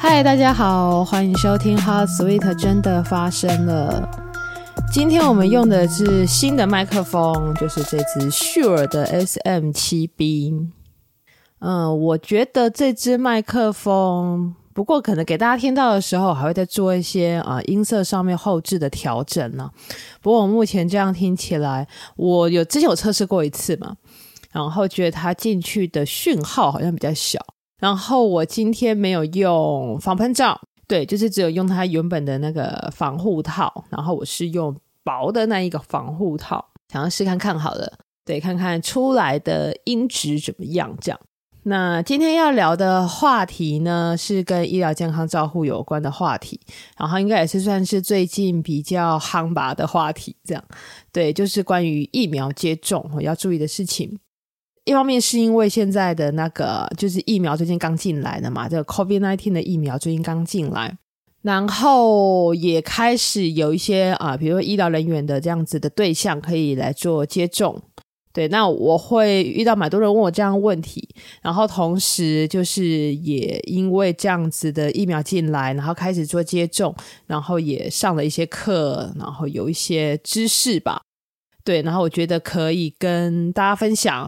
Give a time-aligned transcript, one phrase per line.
[0.00, 4.08] 嗨，大家好，欢迎收听《Hot Sweet 真的发生了》。
[4.92, 10.68] 今天我们用的是新的麦克风，就是这支 Sure 的 SM7B。
[11.58, 19.68] 嗯，我觉得这支麦克风，不过可能给大家听到的时候，还会再做一些啊、音色上面后置的调整呢。
[20.22, 23.96] 不过我目前这样听起来，我有之前有测试过一次嘛，
[24.52, 27.40] 然后觉得它进去的讯号好像比较小。
[27.78, 33.84] 然后我今天没有用防喷罩，对，就是只有用它原本的那个防护套。
[33.88, 37.92] 然后我是用薄的那一个防护套，想要试看看好了，
[38.24, 40.96] 对，看看出来的音质怎么样。
[41.00, 41.20] 这样，
[41.62, 46.60] 那今天要聊的话题呢，是跟医疗健康照护有关的话题，
[46.96, 50.34] 然后应该也是算是最近比较夯吧的话题。
[50.44, 50.64] 这样，
[51.12, 54.18] 对，就是关于疫苗接种要注意的事情。
[54.88, 60.96] 一方面是因为现在的那个就是疫苗最近刚进来的嘛，这个 COVID-19 的疫苗最近刚进来，
[61.42, 67.82] 然后也开始有一些啊，比如说医疗人员的这样子的对象可以来做接种。
[68.32, 71.06] 对，那我会遇到蛮多人问我这样问题，
[71.42, 76.94] 然后同时就是也因为这样子的疫苗进来，然后开始做接种，
[77.26, 81.02] 然后也上了一些课，然后有一些知识吧。
[81.64, 84.26] 对，然后我觉得可以跟大家分享。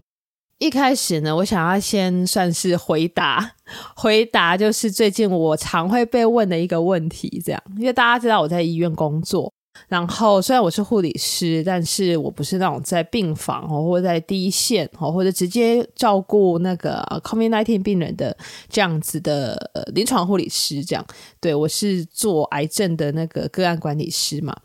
[0.61, 3.55] 一开始呢，我想要先算是回答，
[3.95, 9.51] 回答就是最近我常会被问的一个问题，这样，因为大家知道我在医院工作，
[9.87, 18.37] 然后虽然我是护理师，但是我不是那种在病房哦，或在第一线哦，或者直接照顾那个 COVID-19 病人的
[18.69, 21.03] 这样子的呃临床护理师，这样，
[21.39, 24.55] 对，我是做癌症的那个个案管理师嘛，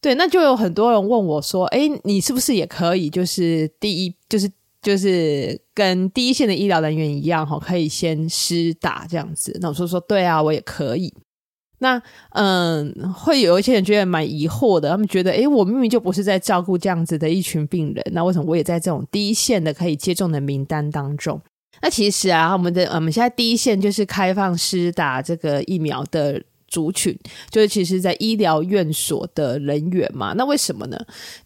[0.00, 4.48] 对，那就有很多人问我说，诶，你是不是也可以，就是第一，就是。
[4.84, 9.58] 就是跟第一线的医疗人员一样，哈，可以先施打这样子。
[9.62, 11.12] 那我说说，对啊，我也可以。
[11.78, 12.00] 那
[12.32, 21.40] 嗯，会有一些人觉得蛮疑惑的，他们觉得，诶，我明明就不是在照顾这样子的一群病人，那为什么我也在这种第一线的可以接种的名单当中？
[21.80, 27.18] 那其实啊，我们的我们现在第一线就是开放施打这个疫苗的族群，
[27.50, 30.34] 就是其实在医疗院所的人员嘛。
[30.34, 30.98] 那为什么呢？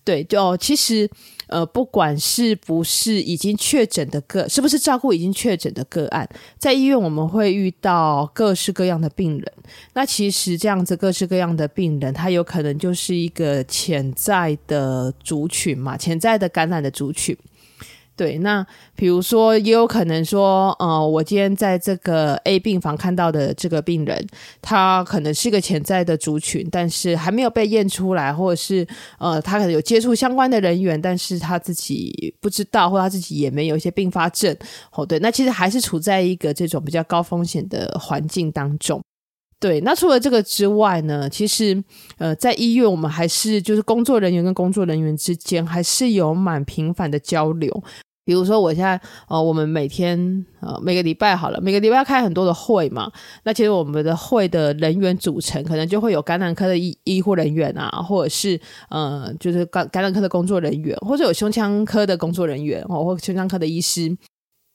[0.04, 1.09] 对，就其实。
[1.48, 6.28] 呃，不管是不是已经确诊的个，是不是照顾已经确诊的个案，
[6.59, 9.53] 在医院我们会遇到各式各样的病人。
[9.94, 17.36] 那其实这样子各式各样的病人，他有可能就是一个潜在的族群嘛，潜在的感染的族群。
[18.19, 24.27] 对，那比如说，也有可能说，呃，我今天在这个 A 病房看到的这个病人，
[24.61, 28.84] 他可能是一个潜在的族群，但是还没有被验出来，或者是
[29.21, 34.53] 呃，他可能有接触相关的人员，但是他自己不知道，或他自己也没有一些并发症。
[34.91, 39.01] 哦，对，那其实还是处在一个这种比较高风险的环境当中。
[39.61, 41.83] 对，那除了这个之外呢，其实
[42.19, 47.83] 呃，在医院我们还是就是工作人员跟工作人员之间还是有蛮频繁的交流。
[48.28, 53.11] 比如说，我现在呃，我们每天呃，每个礼拜好了，每个礼拜要开很多的会嘛。
[53.44, 64.15] 那其实我们的会的人员组成，可能就会有感染科的医医护人员啊，或者是呃，就是感感染科的工作人员，或者有胸腔科的工作人员哦，或胸腔科的医师。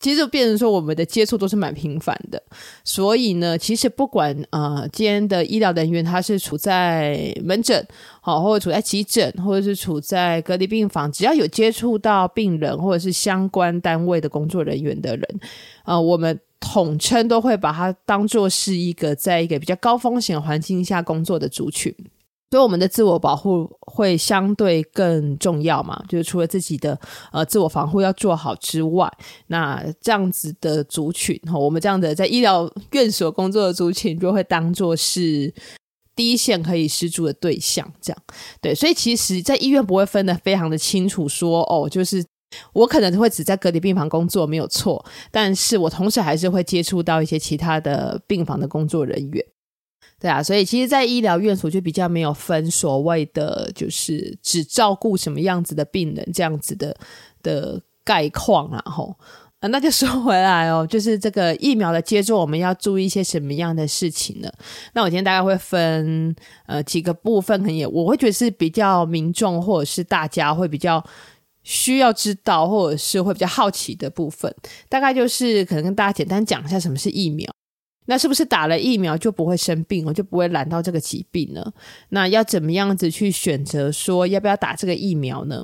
[0.04, 2.44] 其实就变成说，我们的接触都是蛮频繁的，
[2.84, 7.88] 所以呢，其实不管呃，今天的医疗人员他是处在门诊，
[8.20, 15.40] 好，或者处在急诊，或者是处在隔离病房，只要有接触到病人或者是相关单位的工作人员的人，
[15.86, 21.96] 呃，我们统称都会把它当做是一个在一个比较高风险环境下工作的族群。
[22.54, 26.96] 所以我们的自我保护会相对更重要嘛，就是除了自己的
[27.32, 29.12] 呃自我防护要做好之外，
[29.48, 35.52] 那这样子的族群，我们这样的在医疗院所工作的族群就会当做是
[36.16, 38.24] 第一线可以施助的对象，这样
[38.62, 38.76] 对。
[38.76, 42.24] 所以其实，在医院不会分得非常的清楚，说哦，就是
[42.74, 49.44] 我可能会只在隔离病房工作没有错，但是我同时还是会接触到一些其他的病房的工作人员。
[50.24, 56.96] 对啊，所以其实，在医疗院所就比较没有分所谓的，就是只照顾什么样子的病人这样子的
[57.42, 58.82] 的概况啊。
[58.86, 59.14] 吼，
[59.60, 64.50] 啊，那就说回来哦，就是这个疫苗的接种，我们要注意一些什么样的事情呢？
[64.94, 66.34] 那我今天大概会分
[66.68, 71.06] 呃几个部分，可能也我会觉得是比较民众或者是大家会比较
[71.64, 74.56] 需要知道，或者是会比较好奇的部分，
[74.88, 77.54] 大概就是可能跟大家简单讲一下什么是疫苗。
[78.06, 81.74] 那是不是打了疫苗就不会生病，我就不会染到这个疾病呢？
[82.10, 85.64] 那要怎么样子去选择说要不要打这个疫苗呢？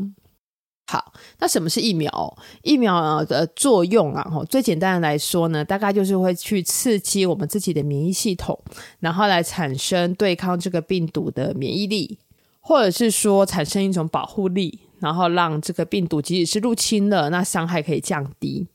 [0.88, 2.38] 好，那什么是疫苗？
[2.63, 8.59] 疫苗的作用啊，最简单的来说呢，大概就是会去刺激我们自己的免疫系统，
[9.00, 12.18] 然后来产生对抗这个病毒的免疫力，
[12.59, 18.68] 或者是说产生一种保护力，然后让这个病毒即使是入侵了，那伤害可以降低。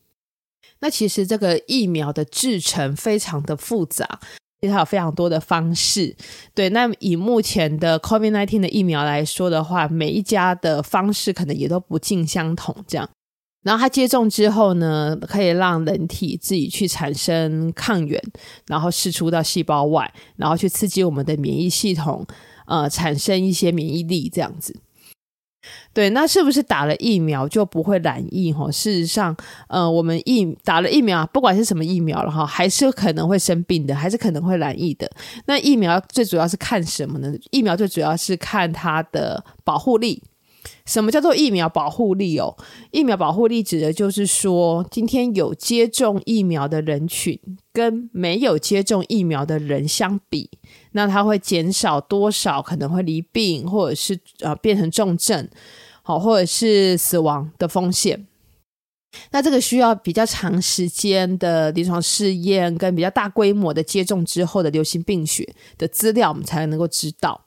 [0.84, 4.20] 那其实这个疫苗的制程非常的复杂。
[4.66, 6.16] 它有非常多的方式，
[6.54, 6.70] 对。
[6.70, 12.74] 那以目前的 COVID-19 的疫苗来说的话，每一家的方式可能也都不尽相同。
[12.88, 13.06] 这样，
[13.62, 18.18] 然后它接种之后呢，可以让人体自己去产生抗原，
[18.66, 22.26] 然后释出到细胞外，然后去刺激我们的免疫系统，
[22.66, 24.74] 呃，产生一些免疫力，这样子。
[25.92, 28.52] 对，那是不是打了疫苗就不会染疫？
[28.52, 29.36] 哈，事实上，
[29.68, 35.10] 呃，我们疫打了疫苗，不管是什么疫苗了哈，还是可能会生病的，还是可能会染疫的。
[35.46, 37.32] 那疫苗最主要是看什么呢？
[37.50, 40.22] 疫苗最主要是看它的保护力。
[40.84, 42.54] 什么叫做疫苗保护力哦？
[42.90, 47.40] 疫苗保护力指的就是说，今天有接种疫苗的人群
[47.72, 50.50] 跟没有接种疫苗的人相比，
[50.92, 55.48] 那它会减少多少可能会罹病，或者是呃变成重症，
[56.02, 58.26] 好，或者是死亡的风险。
[59.30, 67.43] 那这个需要比较长时间的临床试验跟比较大规模的接种之后的流行病学的资料，我们才能够知道。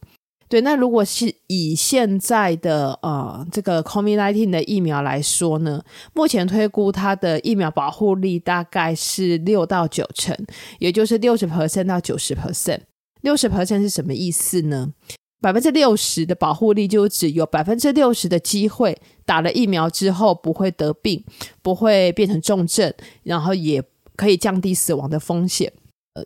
[0.50, 5.84] 对，那如果是以现在的呃这个 COVID-19 的疫苗来说呢，
[6.14, 10.34] 目前推估它的疫苗保护力大概是六到九成，
[10.80, 12.80] 也就是六十 percent 到九十 percent。
[13.22, 14.94] 六十 percent 是什么意思呢？
[15.42, 21.24] 百分之六十的保护力就只有百分之六十的机会打了疫苗之后不会得病，
[21.62, 22.94] 不会变成重症，
[23.24, 23.84] 然后也
[24.16, 25.74] 可以降低死亡的风险。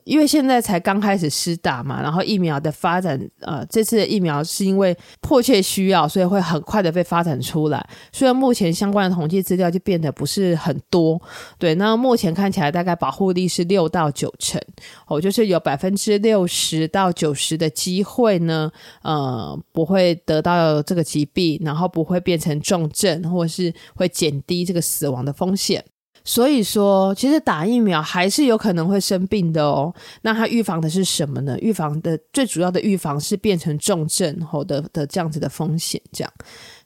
[0.03, 7.87] 因为现在才刚开始施打嘛，然后疫苗的发展，呃，这次的疫苗是因为迫切需要，所以会很快的被发展出来。
[8.11, 11.21] 虽然目前相关的统计资料就变得不是很多，
[11.57, 14.61] 对，那目前看起来大概保护力是六到九成，
[15.07, 18.71] 哦，就是有百分之六十到九十的机会呢，
[19.03, 25.83] 呃，不会得到这个疾病，然后不会变成重症，或者是会减低这个死亡的风险。
[26.23, 29.93] 所以说，其实打疫苗还是有可能会生病的哦。
[30.21, 31.57] 那它预防的是什么呢？
[31.59, 35.99] 预防的最主要的预防是变成重症后的的这样子的风险。
[36.11, 36.31] 这样，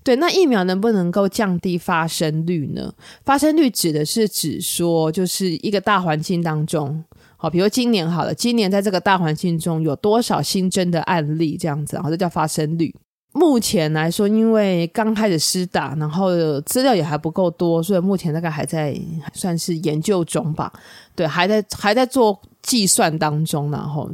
[0.04, 0.16] 对。
[0.16, 2.94] 那疫苗能不能够降低发生率呢？
[3.26, 7.04] 发生率指的是指说，就是一个大环境当中，
[7.36, 12.96] 好，比如今年好了，今年在这个大环境中有多少新增的案例这样子，然后这叫发生率。
[13.38, 16.30] 目前来说，因为刚开始施打，然后
[16.62, 18.98] 资料也还不够多，所以目前大概还在
[19.34, 20.72] 算是研究中吧。
[21.14, 23.70] 对，还在还在做计算当中。
[23.70, 24.10] 然后，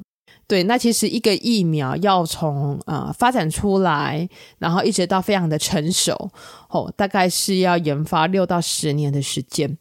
[0.47, 4.27] 对，那其实一个疫苗要从呃发展出来，
[4.57, 6.31] 然后一直到非常的成熟，
[6.69, 9.77] 哦，大概是要研发六到十年的时间。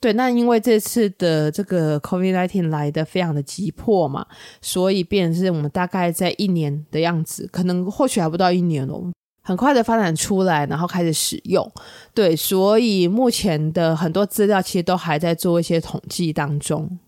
[0.00, 4.26] 对，那因为这次的这个 COVID-19 来的非常的急迫嘛，
[4.62, 11.70] 所以变成是我们大概在一年的样子，可能或许还不到一年哦，很快的发展出来，然后开始使用。
[12.14, 16.98] 对，所以目前的很多资料其实都还在做一些统计当中。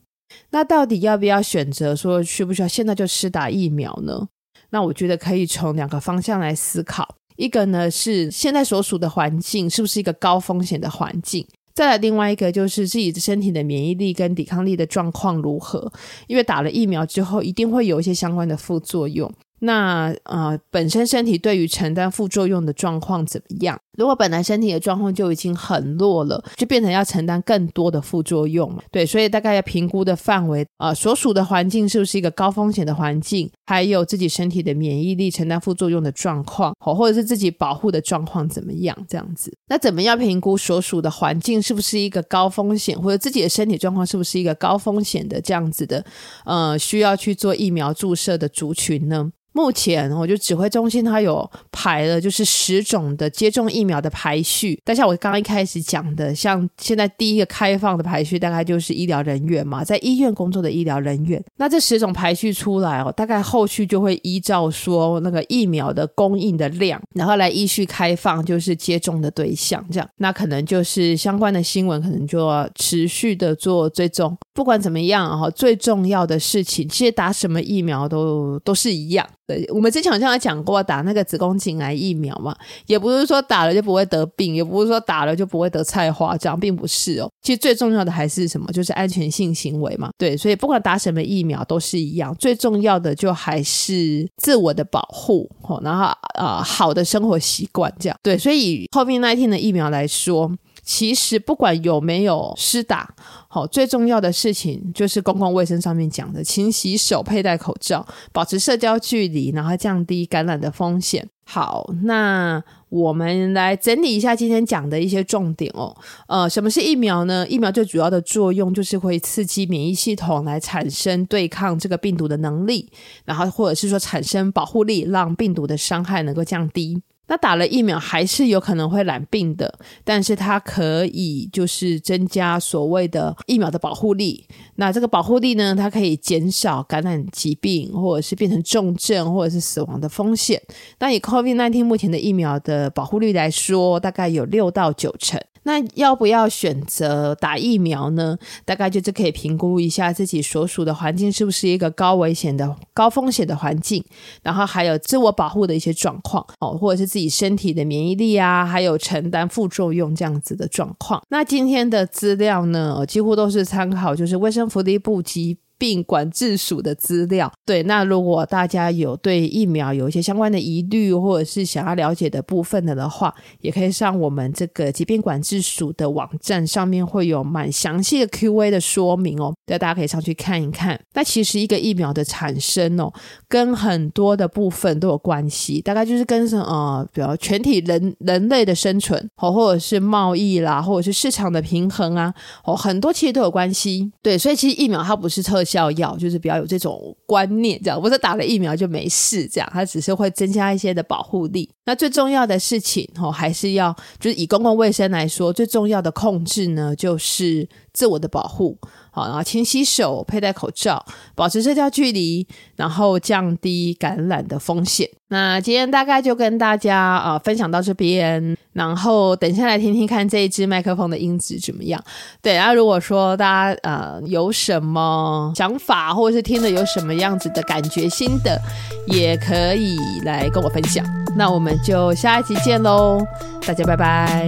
[0.51, 4.27] 那到底要不要选择说需不需要现在就施打疫苗呢？
[4.71, 11.47] 那我觉得可以从两个方向来思考，一个呢是现在所处的环境是不是一个高风险的环境。
[11.77, 15.93] 再来另外一个就是自己的身体的免疫力跟抵抗力的状况如何，
[16.27, 19.31] 因为打了疫苗之后一定会有一些相关的副作用。
[19.61, 23.79] 那呃，本身身体对于承担副作用的状况怎么样？
[23.97, 28.83] 如果本来身体的状况就已经很弱了，就变成要承担更多的副作用了。
[28.91, 38.95] 对，所以大概要评估的范围，呃，所属的环境是不是一个高风险的环境，还有自己身体的免疫力承担副作用的状况，或或者是自己保护的状况怎么样？
[39.09, 46.05] 这样子，那怎么样评估所属的环境是不是一个高风险，或者自己的身体状况是不是一个高风险的这样子的，
[46.45, 49.31] 呃，需要去做疫苗注射的族群呢？
[49.57, 54.79] 目前，我就指挥中心它有排了，就是十种的接种疫苗的排序。
[54.85, 61.43] 但像我刚刚一开始讲的，像现在第一个开放的排序，大概就是医疗人员嘛，在医院工作的医疗人员。
[61.57, 70.07] 那这十种排序出来哦，大概后续就会依照说那个疫苗的供应的量，然后来依序开放，就是接种的对象这样。
[70.19, 74.37] 那可能就是相关的新闻，可能就要持续的做追踪。
[74.53, 79.27] 不管怎么样哈，最重要的事情，其实打什么疫苗都都是一样。
[79.47, 87.31] 对，我们之前好像有讲过打那个子宫颈癌疫苗嘛，也不是说打了就不会得病，也不是说打了就不会得菜花，这样并不是哦。
[87.43, 88.67] 其实最重要的还是什么？
[88.73, 90.11] 就是安全性行为嘛。
[90.19, 95.49] 对，所以不管打什么疫苗都是一样，最重要的就还是自我的保护，
[95.83, 96.07] 然后
[96.39, 98.19] 呃好的生活习惯这样。
[98.23, 100.51] 对，所以 COVID-19 的疫苗来说。
[100.87, 103.13] 其实不管有没有施打，
[103.49, 111.29] 好，最重要的事情就是公共卫生上面讲的，勤洗手、佩戴口罩、保持社交距离，然后降低感染的风险。
[111.49, 115.97] 好，那我们来整理一下今天讲的一些重点哦。
[116.29, 117.47] 呃，什么是疫苗呢？
[117.49, 122.89] 疫苗最主要的作用就是会刺激免疫系统来产生对抗这个病毒的能力，
[123.25, 127.03] 然后或者是说产生保护力，让病毒的伤害能够降低。
[127.29, 134.47] 那打了疫苗还是有可能会染病的，但是它可以就是增加所谓的疫苗的保护力。
[134.77, 140.61] 那这个保护力呢，它可以减少感染疾病，或者是变成重症，或者是死亡的风险。
[140.99, 145.41] 那以 COVID-19 目前的疫苗的保护率来说，大概有六到九成。
[145.67, 148.39] 那要不要选择打疫苗呢？
[148.65, 154.05] 大概就是可以评估一下自己所属的环境是不是一个高危险的、高风险的环境，
[154.45, 161.21] 然后还有自我保护的一些状况哦，或者是自己身体的免疫力啊，还有承担副作用这样子的状况。
[161.31, 180.99] 那今天的资料呢，几乎都是参考，就是卫生福利部及病管制署的资料，对，那如果大家有对疫苗有一些相关的疑虑，或者是想要了解的部分的的话，也可以上我们这个疾病管制署的网站，上面会有蛮详细的 Q&A 的说明哦，对，大家可以上去看一看。
[181.15, 183.13] 那其实一个疫苗的产生哦，
[183.49, 192.33] 跟很多的部分都有关系，大概就是跟什么，呃，比如全体人人类的生存，哦，或者是贸易啦，或者是市场的平衡啊，
[192.65, 194.11] 哦，很多其实都有关系。
[194.23, 201.69] 对，所以其实疫苗它不是特效药，就是比较有这种观念，这样不是打了疫苗就没事，这样它只是会增加一些的保护力。
[201.85, 208.79] 那最重要的事情哦，还是要就是以公共卫生来说，最重要的控制呢，就是自我的保护。
[209.17, 211.03] 好，然后勤洗手，佩戴口罩，
[211.35, 212.47] 保持社交距离，
[212.77, 215.09] 然后降低感染的风险。
[215.29, 221.99] 那今天大概就跟大家啊、分享到这边，然后等一下来听听看这一支麦克风的音质怎么样。
[222.43, 228.61] 对，然后如果说大家呃有什么想法，或者是听了有什么样子的感觉心得，
[229.07, 229.97] 也可以
[230.27, 231.03] 来跟我分享。
[231.35, 233.19] 那我们就下一集见喽，
[233.67, 234.47] 大家拜拜。